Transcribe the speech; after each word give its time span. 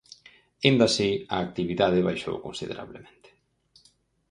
Aínda 0.63 0.85
así, 0.87 1.09
a 1.33 1.35
actividade 1.45 2.05
baixou 2.07 2.35
considerablemente. 2.47 3.29